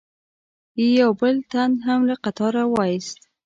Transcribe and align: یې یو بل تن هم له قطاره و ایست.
یې 0.79 0.87
یو 1.01 1.11
بل 1.21 1.35
تن 1.51 1.71
هم 1.85 1.99
له 2.09 2.15
قطاره 2.23 2.63
و 2.71 2.75
ایست. 2.89 3.19